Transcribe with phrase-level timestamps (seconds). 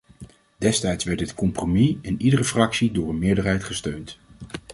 [0.57, 4.17] Destijds werd dit compromis in iedere fractie door een meerderheid gesteund.